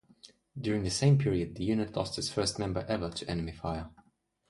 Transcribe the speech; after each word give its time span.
During 0.59 0.81
the 0.81 0.89
same 0.89 1.19
period 1.19 1.53
the 1.53 1.63
unit 1.63 1.95
lost 1.95 2.17
its 2.17 2.27
first 2.27 2.57
member 2.57 2.83
ever 2.89 3.11
to 3.11 3.29
enemy 3.29 3.51
fire. 3.51 3.91